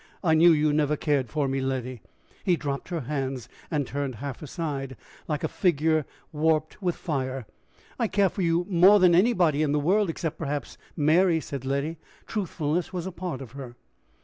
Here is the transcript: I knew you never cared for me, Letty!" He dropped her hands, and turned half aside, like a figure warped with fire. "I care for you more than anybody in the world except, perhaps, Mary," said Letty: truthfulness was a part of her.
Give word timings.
I 0.23 0.33
knew 0.33 0.51
you 0.51 0.73
never 0.73 0.97
cared 0.97 1.29
for 1.29 1.47
me, 1.47 1.61
Letty!" 1.61 2.01
He 2.43 2.55
dropped 2.55 2.89
her 2.89 3.01
hands, 3.01 3.47
and 3.69 3.85
turned 3.85 4.15
half 4.15 4.41
aside, 4.41 4.97
like 5.27 5.43
a 5.43 5.47
figure 5.47 6.07
warped 6.31 6.81
with 6.81 6.95
fire. 6.95 7.45
"I 7.99 8.07
care 8.07 8.29
for 8.29 8.41
you 8.41 8.65
more 8.67 8.99
than 8.99 9.13
anybody 9.13 9.61
in 9.61 9.73
the 9.73 9.79
world 9.79 10.09
except, 10.09 10.39
perhaps, 10.39 10.75
Mary," 10.97 11.39
said 11.39 11.65
Letty: 11.65 11.97
truthfulness 12.25 12.91
was 12.91 13.05
a 13.05 13.11
part 13.11 13.41
of 13.43 13.51
her. 13.51 13.75